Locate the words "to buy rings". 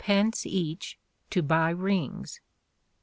1.29-2.41